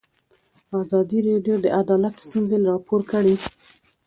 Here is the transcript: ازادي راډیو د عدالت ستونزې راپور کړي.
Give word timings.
ازادي 0.79 1.19
راډیو 1.29 1.55
د 1.61 1.67
عدالت 1.81 2.15
ستونزې 2.25 2.57
راپور 2.69 3.01
کړي. 3.11 3.35